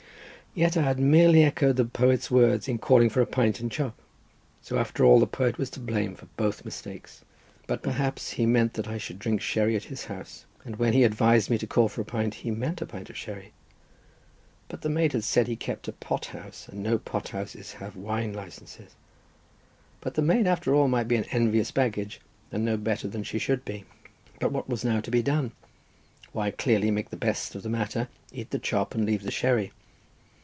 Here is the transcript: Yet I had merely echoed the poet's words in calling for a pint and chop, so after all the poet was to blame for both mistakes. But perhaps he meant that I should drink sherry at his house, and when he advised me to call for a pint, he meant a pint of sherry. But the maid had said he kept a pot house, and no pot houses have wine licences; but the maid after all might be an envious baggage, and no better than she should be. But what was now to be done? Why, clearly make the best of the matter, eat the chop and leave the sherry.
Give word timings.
Yet 0.53 0.75
I 0.75 0.81
had 0.81 0.99
merely 0.99 1.45
echoed 1.45 1.77
the 1.77 1.85
poet's 1.85 2.29
words 2.29 2.67
in 2.67 2.77
calling 2.77 3.09
for 3.09 3.21
a 3.21 3.25
pint 3.25 3.61
and 3.61 3.71
chop, 3.71 3.97
so 4.61 4.77
after 4.77 5.05
all 5.05 5.17
the 5.17 5.25
poet 5.25 5.57
was 5.57 5.69
to 5.69 5.79
blame 5.79 6.13
for 6.13 6.25
both 6.35 6.65
mistakes. 6.65 7.23
But 7.67 7.81
perhaps 7.81 8.31
he 8.31 8.45
meant 8.45 8.73
that 8.73 8.85
I 8.85 8.97
should 8.97 9.17
drink 9.17 9.39
sherry 9.39 9.77
at 9.77 9.85
his 9.85 10.03
house, 10.07 10.43
and 10.65 10.75
when 10.75 10.91
he 10.91 11.05
advised 11.05 11.49
me 11.49 11.57
to 11.57 11.65
call 11.65 11.87
for 11.87 12.01
a 12.01 12.03
pint, 12.03 12.33
he 12.33 12.51
meant 12.51 12.81
a 12.81 12.85
pint 12.85 13.09
of 13.09 13.15
sherry. 13.15 13.53
But 14.67 14.81
the 14.81 14.89
maid 14.89 15.13
had 15.13 15.23
said 15.23 15.47
he 15.47 15.55
kept 15.55 15.87
a 15.87 15.93
pot 15.93 16.25
house, 16.25 16.67
and 16.67 16.83
no 16.83 16.97
pot 16.97 17.29
houses 17.29 17.71
have 17.75 17.95
wine 17.95 18.33
licences; 18.33 18.91
but 20.01 20.15
the 20.15 20.21
maid 20.21 20.47
after 20.47 20.75
all 20.75 20.89
might 20.89 21.07
be 21.07 21.15
an 21.15 21.27
envious 21.31 21.71
baggage, 21.71 22.19
and 22.51 22.65
no 22.65 22.75
better 22.75 23.07
than 23.07 23.23
she 23.23 23.39
should 23.39 23.63
be. 23.63 23.85
But 24.41 24.51
what 24.51 24.67
was 24.67 24.83
now 24.83 24.99
to 24.99 25.11
be 25.11 25.21
done? 25.23 25.53
Why, 26.33 26.51
clearly 26.51 26.91
make 26.91 27.09
the 27.09 27.15
best 27.15 27.55
of 27.55 27.63
the 27.63 27.69
matter, 27.69 28.09
eat 28.33 28.49
the 28.49 28.59
chop 28.59 28.93
and 28.93 29.05
leave 29.05 29.23
the 29.23 29.31
sherry. 29.31 29.71